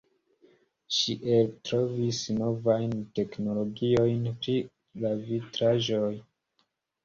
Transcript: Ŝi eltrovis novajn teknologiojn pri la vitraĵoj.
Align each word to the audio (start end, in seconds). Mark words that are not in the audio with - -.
Ŝi 0.99 1.15
eltrovis 1.35 2.23
novajn 2.39 2.97
teknologiojn 3.21 4.27
pri 4.41 4.59
la 5.07 5.15
vitraĵoj. 5.31 6.15